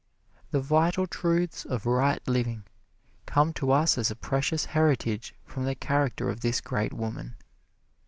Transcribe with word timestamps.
The 0.49 0.59
vital 0.61 1.05
truths 1.05 1.63
of 1.63 1.85
right 1.85 2.19
living 2.27 2.63
come 3.27 3.53
to 3.53 3.69
us 3.71 3.99
as 3.99 4.09
a 4.09 4.15
precious 4.15 4.65
heritage 4.73 5.35
from 5.45 5.65
the 5.65 5.75
character 5.75 6.27
of 6.27 6.39
this 6.39 6.59
great 6.59 6.91
woman. 6.91 7.35